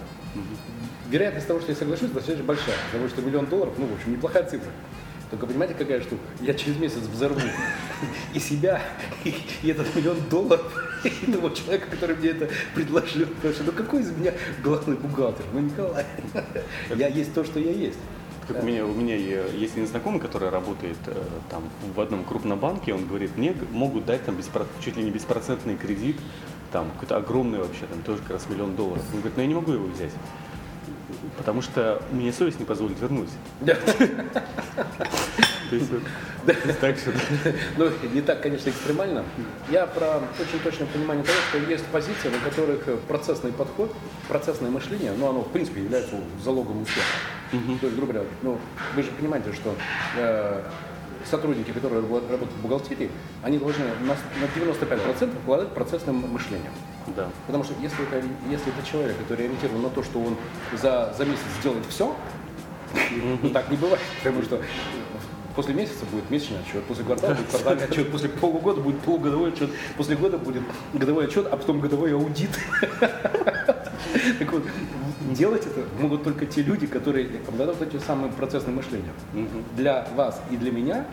[1.10, 4.44] Вероятность того, что я соглашусь, достаточно большая, потому что миллион долларов, ну, в общем, неплохая
[4.44, 4.72] цифра.
[5.32, 6.22] Только понимаете, какая штука?
[6.42, 7.40] Я через месяц взорву
[8.34, 8.82] и себя,
[9.24, 10.72] и, и этот миллион долларов,
[11.04, 13.28] и того человека, который мне это предложил.
[13.28, 15.46] Потому что, ну какой из меня главный бухгалтер?
[15.54, 16.06] Ну, Николай,
[16.96, 17.98] я есть то, что я есть.
[18.48, 21.14] Как у меня, у меня есть один знакомый, который работает э,
[21.52, 25.12] там в одном крупном банке, он говорит, мне могут дать там беспро- чуть ли не
[25.12, 26.18] беспроцентный кредит,
[26.72, 29.04] там какой-то огромный вообще, там тоже как раз миллион долларов.
[29.14, 30.12] Он говорит, но я не могу его взять,
[31.38, 33.30] потому что мне совесть не позволит вернуть.
[36.82, 37.12] Так что
[37.78, 39.24] Ну, не так, конечно, экстремально.
[39.70, 43.94] Я про очень точное понимание того, что есть позиции, на которых процессный подход,
[44.28, 47.06] процессное мышление, ну, оно, в принципе, является залогом успеха.
[47.80, 48.58] То есть, грубо говоря, ну,
[48.96, 49.76] вы же понимаете, что
[50.18, 50.64] э,
[51.30, 53.10] сотрудники, которые рабо- работают в бухгалтерии,
[53.44, 56.72] они должны на, на 95% обладать процессным мышлением.
[57.16, 57.30] да.
[57.48, 60.36] Потому что если это, если это человек, который ориентирован на то, что он
[60.80, 62.16] за, за месяц сделает все,
[63.44, 64.00] ну, так не бывает.
[64.24, 64.60] Потому что
[65.56, 69.70] после месяца будет месячный отчет, после квартала будет квартальный отчет, после полугода будет полугодовой отчет,
[69.98, 72.50] после года будет годовой отчет, а потом годовой аудит.
[74.40, 74.64] Так вот,
[75.34, 79.14] делать это могут только те люди, которые обладают этим самым процессным мышлением.
[79.76, 81.06] Для вас и для меня,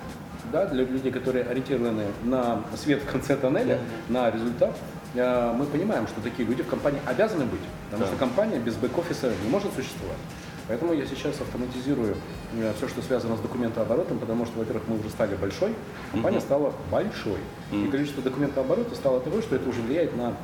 [0.52, 4.76] да, для людей, которые ориентированы на свет в конце тоннеля, на результат,
[5.14, 8.08] э, мы понимаем, что такие люди в компании обязаны быть, потому Да.
[8.08, 10.18] что компания без бэк-офиса не может существовать.
[10.68, 12.16] Поэтому я сейчас автоматизирую
[12.56, 15.72] э, все, что связано с документооборотом, потому что, во-первых, мы уже стали большой,
[16.12, 17.38] компания стала большой.
[17.72, 20.34] И количество документооборота стало такое, что это уже влияет на,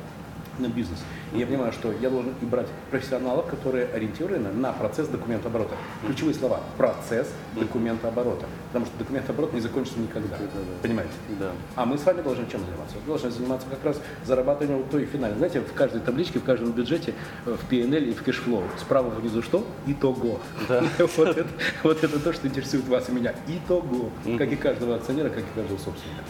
[0.59, 0.99] на бизнес.
[1.33, 5.75] И я понимаю, что я должен и брать профессионалов, которые ориентированы на процесс документооборота.
[6.05, 8.45] Ключевые слова– процесс документооборота.
[8.67, 10.37] Потому что документооборот не закончится никогда.
[10.81, 11.13] Понимаете?
[11.39, 11.51] Да.
[11.75, 12.95] А мы с вами должны чем заниматься?
[13.01, 15.37] Мы должны заниматься как раз зарабатыванием той финальной.
[15.37, 17.13] Знаете, в каждой табличке, в каждом бюджете,
[17.45, 19.65] э, в P&L и в cash flow справа внизу что?
[19.87, 20.39] Итого.
[21.17, 21.47] Вот это,
[21.83, 23.33] вот это то, что интересует вас и меня.
[23.47, 24.09] Итого.
[24.37, 26.23] Как и каждого акционера, как и каждого собственника.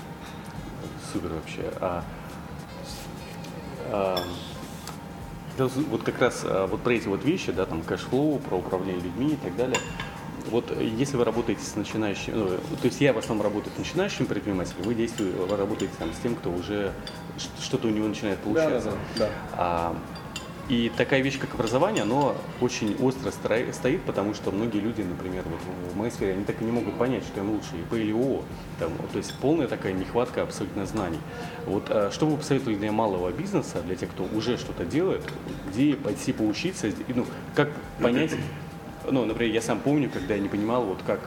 [1.12, 1.62] Супер вообще.
[1.80, 2.04] А,
[5.58, 9.04] вот как раз а, вот про эти вот вещи, да, там cash flow, про управление
[9.04, 9.78] людьми и так далее.
[10.50, 13.78] Вот э, если вы работаете с начинающими, ну, то есть я в основном работаю с
[13.78, 16.92] начинающими предпринимателями, вы действуете, вы работаете там с тем, кто уже
[17.62, 18.92] что-то у него начинает получаться.
[19.18, 19.30] да, да.
[19.54, 19.96] А,
[20.70, 25.44] и такая вещь, как образование, оно очень остро стро- стоит, потому что многие люди, например,
[25.46, 28.14] вот в моей сфере, они так и не могут понять, что им лучше, ИП или
[28.14, 28.44] ООО.
[28.80, 31.20] Там, то есть полная такая нехватка абсолютно знаний.
[31.66, 35.22] Вот а, что вы посоветовали для малого бизнеса, для тех, кто уже что-то делает,
[35.70, 37.70] где пойти поучиться, ну, как
[38.02, 38.32] понять,
[39.10, 41.20] ну, например, я сам помню, когда я не понимал, вот как,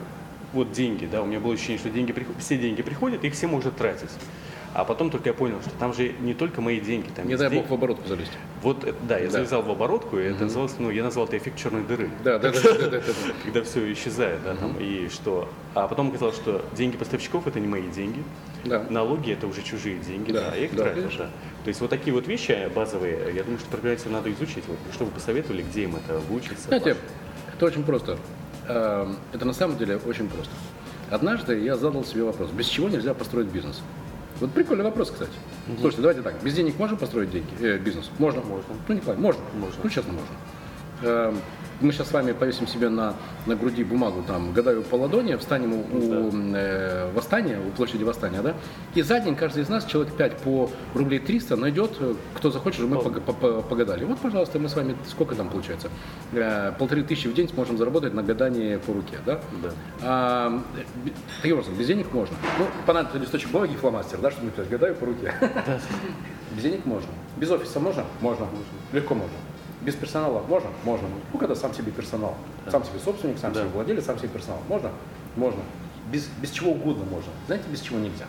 [0.55, 3.71] вот деньги, да, у меня было ощущение, что деньги все деньги приходят, их все можно
[3.71, 4.11] тратить.
[4.75, 7.49] А потом только я понял, что там же не только мои деньги, там Не дай
[7.49, 8.33] ден- бог в оборотку залезть.
[8.63, 9.31] вот, э, да, я Да.
[9.33, 12.11] завязал в оборотку, и это называлось, ну, я назвал это эффект черной дыры.
[12.23, 13.03] Да, да, да, да, да, да, да.
[13.45, 15.49] Когда все исчезает, да, там, и что.
[15.75, 18.23] А потом оказалось, что деньги поставщиков это не мои деньги.
[18.65, 18.85] Да.
[18.91, 21.25] Налоги это уже чужие деньги, Да, да, я их да, конечно.
[21.25, 21.31] да.
[21.65, 24.65] То есть вот такие вот вещи базовые, я думаю, что предпринимателям надо изучить.
[24.69, 26.69] Вот, что вы посоветовали, где им это выучиться?
[26.69, 26.97] Знаете,
[27.55, 28.19] это очень просто.
[28.69, 30.53] Эм, Это на самом деле очень просто.
[31.11, 33.81] Однажды я задал себе вопрос, без чего нельзя построить бизнес?
[34.41, 35.33] Вот прикольный вопрос, кстати.
[35.81, 38.11] Слушайте, давайте так, без денег можно построить деньги, э, бизнес?
[38.19, 38.43] Можно.
[38.43, 38.75] Можно.
[38.87, 39.43] Ну, Николай, можно.
[39.55, 39.81] Можно.
[39.83, 40.29] Ну, честно, можно.
[41.03, 41.37] Эм,
[41.83, 43.13] Мы сейчас с вами повесим себе на,
[43.45, 48.41] на груди бумагу, там, гадаю по ладони, встанем у, у, э, восстания, у площади восстания,
[48.41, 48.55] да,
[48.95, 52.81] и за день каждый из нас, человек 5 по рублей 300 найдет, э, кто захочет,
[52.87, 54.05] мы по- по- погадали.
[54.05, 55.91] Вот, пожалуйста, мы с вами, сколько там получается?
[56.33, 59.39] Э, Полторы тысячи в день сможем заработать на гадании по руке, да?
[59.63, 59.71] Да.
[60.03, 61.11] А, э,
[61.43, 62.35] таким образом, без денег можно.
[62.59, 65.31] Ну, понадобится листочек бумаги и фломастер, да, чтобы написать, гадаю по руке.
[66.57, 67.11] Без денег можно.
[67.37, 68.05] Без офиса можно?
[68.23, 68.47] Можно.
[68.93, 69.37] Легко можно.
[69.83, 70.71] Без персонала можно?
[70.85, 71.09] Можно.
[71.33, 72.37] Ну, когда сам себе персонал.
[72.71, 73.61] Сам себе собственник, сам Да.
[73.61, 74.61] себе владелец, сам себе персонал.
[74.69, 74.91] Можно?
[75.37, 75.61] Можно.
[76.11, 77.31] Без, без чего угодно можно.
[77.47, 78.25] Знаете, без чего нельзя?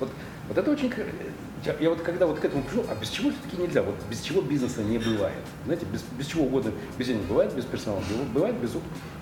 [0.00, 0.10] Вот,
[0.48, 0.92] вот это очень...
[1.64, 3.82] Я, я вот когда вот к этому пришел, а без чего все-таки нельзя?
[3.82, 5.38] Вот без чего бизнеса не бывает.
[5.64, 6.70] Знаете, без, без чего угодно.
[6.98, 8.72] Без денег бывает, без персонала быв- бывает, без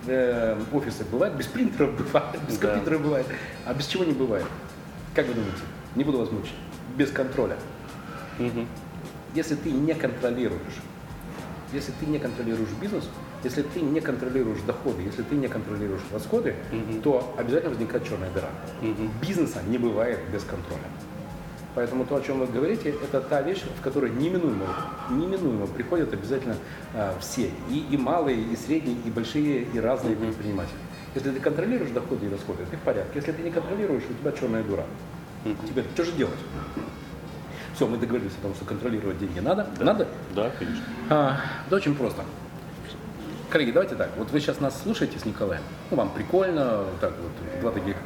[0.09, 2.69] э, офиса бывает, без принтеров бывает, без Да.
[2.69, 3.27] компьютера бывает.
[3.65, 4.45] А без чего не бывает?
[5.15, 5.59] Как вы думаете?
[5.95, 6.55] Не буду вас мучить.
[6.97, 7.57] Без контроля.
[8.39, 8.67] Мгм.
[9.35, 10.61] Если ты не контролируешь,
[11.75, 13.05] если ты не контролируешь бизнес,
[13.43, 16.55] если ты не контролируешь доходы, если ты не контролируешь расходы,
[17.03, 18.49] то обязательно возникает черная дыра.
[18.81, 19.11] Мгм.
[19.21, 20.89] Бизнеса не бывает без контроля.
[21.75, 24.67] Поэтому то, о чем вы говорите, это та вещь, в которой неминуемо,
[25.11, 26.57] неминуемо приходят обязательно
[26.95, 30.79] а, все, и, и малые, и средние, и большие, и разные предприниматели.
[31.17, 33.13] Если ты контролируешь доходы и расходы, ты в порядке.
[33.17, 34.85] Если ты не контролируешь, у тебя черная дура.
[35.69, 36.39] Теперь что же делать?
[37.75, 39.67] Все, мы договорились о том, что контролировать деньги надо.
[39.81, 40.07] Надо?
[40.35, 40.85] Да, конечно.
[41.11, 42.23] А, да очень просто.
[43.51, 44.11] Коллеги, давайте так.
[44.17, 45.63] Вот вы сейчас нас слушаете с Николаем.
[45.91, 47.97] Ну, вам прикольно, так вот, два таких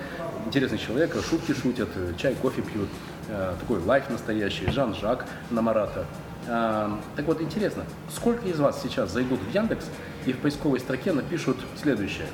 [0.47, 2.89] интересных человека, шутки шутят, э, чай, кофе пьют.
[3.29, 6.07] Э, такой лайф настоящий, Жан-Жак на Марата.
[6.47, 9.85] А, так вот, интересно, сколько из вас сейчас зайдут в Яндекс
[10.25, 12.27] и в поисковой строке напишут следующее.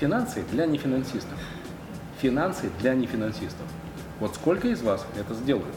[0.00, 1.38] Финансы для нефинансистов.
[2.20, 3.66] Финансы для нефинансистов.
[4.18, 5.74] Вот сколько из вас это сделают?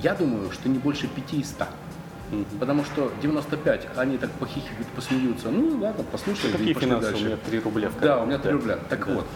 [0.00, 1.66] Я думаю, что не больше 5 из 100.
[2.58, 5.50] Потому что 95, они так похихикают, посмеются.
[5.50, 6.52] Ну ладно, послушали.
[6.52, 7.10] Какие финансы?
[7.10, 7.24] дальше.
[7.24, 8.78] У меня 3 рубля в Да, у меня 3 рубля.
[8.88, 9.26] Так вот,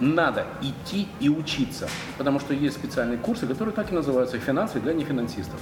[0.00, 4.92] надо идти и учиться, потому что есть специальные курсы, которые так и называются «Финансы для
[4.92, 5.60] нефинансистов».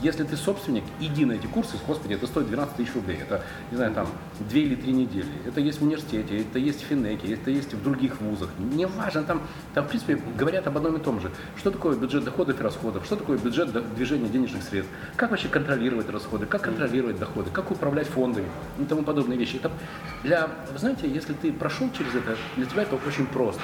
[0.00, 3.76] Если ты собственник, иди на эти курсы, господи, это стоит 12 тысяч рублей, это, не
[3.76, 4.06] знаю, там,
[4.38, 5.26] 2 или 3 недели.
[5.46, 8.50] Это есть в университете, это есть в Финеке, это есть в других вузах.
[8.58, 9.42] Не важно, там,
[9.74, 11.30] там, в принципе, говорят об одном и том же.
[11.56, 16.08] Что такое бюджет доходов и расходов, что такое бюджет движения денежных средств, как вообще контролировать
[16.10, 18.46] расходы, как контролировать доходы, как управлять фондами
[18.78, 19.56] и тому подобные вещи.
[19.56, 19.70] Это
[20.22, 23.62] для, вы знаете, если ты прошел через это, для тебя это очень просто.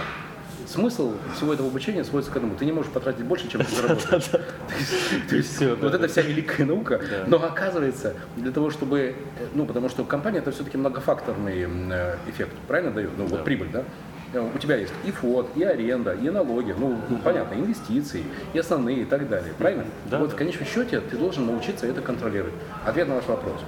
[0.69, 2.55] Смысл всего этого обучения сводится к одному.
[2.57, 3.71] Ты не можешь потратить больше, чем ты.
[5.29, 7.01] То есть вот это вся великая наука.
[7.27, 9.17] Но оказывается, для того, чтобы,
[9.55, 13.11] ну, потому что компания это все-таки многофакторный э, эффект, правильно дает?
[13.17, 13.85] Ну, вот прибыль, да?
[14.33, 18.59] Э, у тебя есть и фот, и аренда, и налоги, ну, ну понятно, инвестиции, и
[18.59, 19.85] основные, и так далее, правильно?
[20.11, 22.55] Да, вот в конечном счете ты должен научиться это контролировать.
[22.85, 23.61] Ответ на ваш вопрос.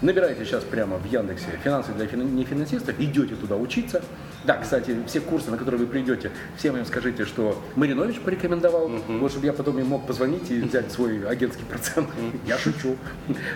[0.00, 4.00] Набирайте сейчас прямо в Яндексе «Финансы для нефинансистов», идете туда учиться.
[4.44, 9.18] Да, кстати, все курсы, на которые вы придете, всем им скажите, что Маринович порекомендовал, uh-huh.
[9.18, 12.08] вот чтобы я потом им мог позвонить и взять свой агентский процент.
[12.08, 12.40] Uh-huh.
[12.46, 12.96] Я шучу.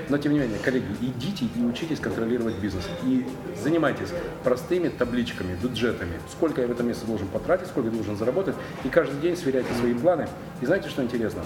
[0.08, 2.84] Но тем не менее, коллеги, идите и учитесь контролировать бизнес.
[3.04, 3.24] И
[3.62, 4.08] занимайтесь
[4.42, 6.20] простыми табличками, бюджетами.
[6.30, 8.56] Сколько я в этом месяце должен потратить, сколько я должен заработать.
[8.84, 10.28] И каждый день сверяйте свои планы.
[10.60, 11.42] И знаете, что интересно?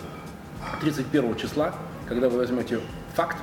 [0.81, 1.75] 31 числа,
[2.09, 2.81] когда вы возьмете
[3.15, 3.37] факт,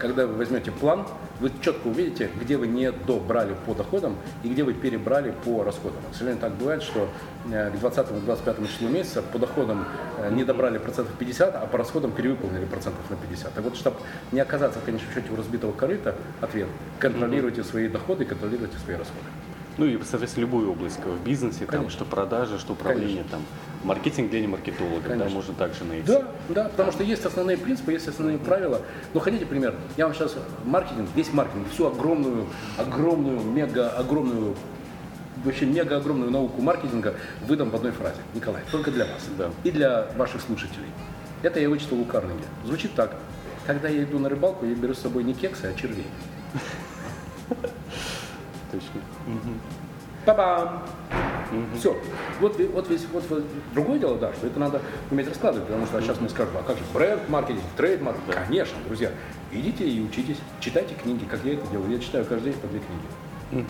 [0.00, 1.06] когда вы возьмете план,
[1.40, 6.00] вы четко увидите, где вы не добрали по доходам и где вы перебрали по расходам.
[6.10, 7.08] К сожалению, так бывает, что
[7.50, 9.86] э, к 20-25 числу месяца по доходам
[10.18, 13.52] э, не добрали процентов 50, а по расходам перевыполнили процентов на 50.
[13.52, 13.96] Так вот, чтобы
[14.32, 19.26] не оказаться в конечном счете у разбитого корыта, ответ– контролируйте свои доходы, контролируйте свои расходы.
[19.78, 23.30] Ну и, соответственно, любую область в бизнесе, там, что продажи, что управление, Конечно.
[23.30, 23.42] там,
[23.84, 25.24] маркетинг для немаркетолога, Конечно.
[25.24, 26.06] да, можно также найти.
[26.06, 28.82] Да, да, потому что есть основные принципы, есть основные правила.
[29.14, 29.74] Ну, хотите пример?
[29.96, 34.54] Я вам сейчас маркетинг, весь маркетинг, всю огромную, огромную, мега, огромную
[35.44, 37.14] вообще мега огромную науку маркетинга
[37.46, 38.20] выдам в одной фразе.
[38.34, 39.50] Николай, только для вас да.
[39.64, 40.88] и для ваших слушателей.
[41.42, 42.44] Это я вычитал у Карнеги.
[42.66, 43.16] Звучит так.
[43.66, 46.06] Когда я иду на рыбалку, я беру с собой не кексы, а червей.
[48.70, 49.00] Точно.
[50.24, 50.82] Па-бам!
[51.50, 51.78] Угу.
[51.78, 51.96] Все.
[52.40, 54.80] Вот, вот весь, вот, вот другое дело, да, что это надо
[55.10, 58.18] уметь раскладывать, потому что сейчас мы скажем, а как же бренд, маркетинг, трейд-марк?
[58.28, 58.44] Да.
[58.44, 59.10] Конечно, друзья,
[59.50, 61.90] идите и учитесь, читайте книги, как я это делаю.
[61.90, 63.66] Я читаю каждый день по две книги.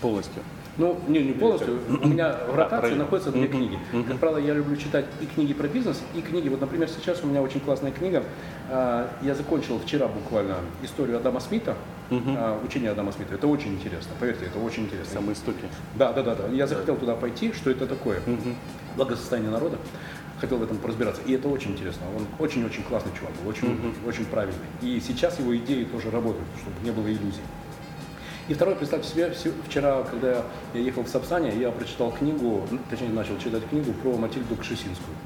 [0.00, 0.42] Полностью.
[0.80, 1.78] Ну, не, не полностью.
[2.02, 3.78] У меня в ротации а, находятся две книги.
[4.08, 6.48] Как правило, я люблю читать и книги про бизнес, и книги.
[6.48, 8.22] Вот, например, сейчас у меня очень классная книга.
[8.70, 11.76] А, я закончил вчера буквально историю Адама Смита,
[12.08, 13.34] uh учение Адама Смита.
[13.34, 14.12] Это очень интересно.
[14.18, 15.12] Поверьте, это очень интересно.
[15.12, 15.64] Самые истоки.
[15.96, 16.46] Да, да, да, да.
[16.48, 18.20] Я захотел туда пойти, что это такое.
[18.96, 19.76] Благосостояние народа
[20.40, 21.20] хотел в этом разбираться.
[21.26, 22.06] И это очень интересно.
[22.16, 24.08] Он очень-очень классный чувак, очень, uh-huh.
[24.08, 24.64] очень правильный.
[24.80, 27.42] И сейчас его идеи тоже работают, чтобы не было иллюзий.
[28.48, 29.32] И второе, представьте себе,
[29.68, 34.16] вчера, когда я ехал в Сапсане, я прочитал книгу, ну, точнее начал читать книгу про
[34.16, 35.16] Матильду Кшесинскую.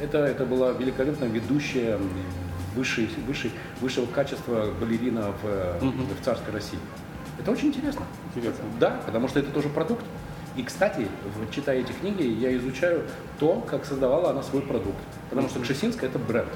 [0.00, 1.98] Это, это была великолепная ведущая
[2.74, 6.04] высшей, высшей, высшего качества балерина в, угу.
[6.20, 6.78] в царской России.
[7.38, 8.04] Это очень интересно.
[8.34, 8.64] Интересно.
[8.78, 10.04] Да, потому что это тоже продукт.
[10.56, 11.06] И, кстати,
[11.52, 13.04] читая эти книги, я изучаю
[13.38, 14.98] то, как создавала она свой продукт.
[15.30, 16.48] Потому что Кшесинская– это бренд.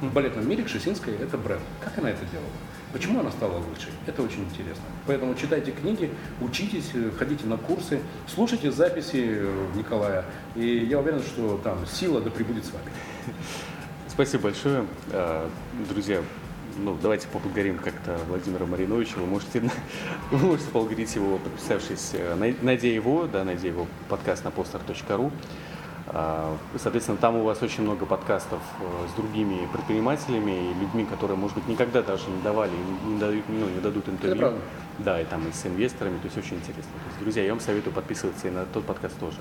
[0.00, 1.62] В балетном мире Кшесинская– это бренд.
[1.82, 2.50] Как она это делала?
[2.92, 3.92] Почему она стала лучшей?
[4.06, 4.84] Это очень интересно.
[5.06, 10.24] Поэтому читайте книги, учитесь, э, ходите на курсы, слушайте записи э, Николая.
[10.54, 12.90] И я уверен, что там сила да пребудет с вами.
[14.08, 14.86] Спасибо большое.
[15.10, 15.50] А,
[15.90, 16.22] друзья,
[16.78, 19.18] ну, давайте поблагодарим как-то Владимира Мариновича.
[19.18, 19.60] Вы можете,
[20.30, 25.32] вы можете поблагодарить его, подписавшись, э, найдя его, да, найдя его подкаст на poster.ru.
[26.08, 31.36] А, соответственно, там у вас очень много подкастов э, с другими предпринимателями и людьми, которые,
[31.36, 32.70] может быть, никогда даже не давали,
[33.06, 34.54] не дают, ну, не дадут интервью.
[34.98, 36.92] Да, и там и с инвесторами, то есть очень интересно.
[36.92, 39.36] То есть, друзья, я вам советую подписываться и на тот подкаст тоже.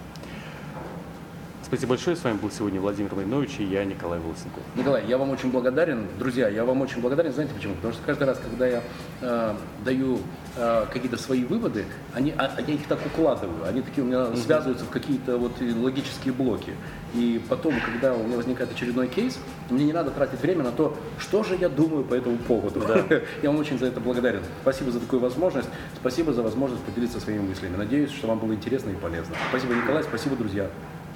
[1.76, 2.16] Спасибо большое.
[2.16, 4.64] С вами был сегодня Владимир Маринович и я, Николай Волосенков.
[4.78, 6.08] Николай, я вам очень благодарен.
[6.18, 7.34] Друзья, я вам очень благодарен.
[7.34, 7.76] Знаете почему?
[7.76, 8.82] Потому что каждый раз, когда я
[9.20, 10.20] э, даю
[10.56, 11.84] э, какие-то свои выводы,
[12.14, 13.68] они, а, я их так укладываю.
[13.68, 14.38] Они такие у меня mm-hmm.
[14.38, 16.72] связываются в какие-то вот логические блоки.
[17.14, 19.38] И потом, когда у меня возникает очередной кейс,
[19.70, 22.86] мне не надо тратить время на то, что же я думаю по этому поводу.
[22.88, 23.04] Да.
[23.44, 24.44] я вам очень за это благодарен.
[24.62, 25.68] Спасибо за такую возможность.
[26.00, 27.76] Спасибо за возможность поделиться своими мыслями.
[27.76, 29.36] Надеюсь, что вам было интересно и полезно.
[29.50, 30.04] Спасибо, Николай.
[30.04, 30.70] Спасибо, друзья.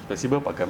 [0.10, 0.68] Спасибо, пока.